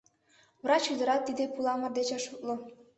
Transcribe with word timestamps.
Врач 0.63 0.83
ӱдырат 0.93 1.21
тиде 1.27 1.45
пуламыр 1.53 1.91
деч 1.97 2.09
ыш 2.17 2.23
утло. 2.33 2.55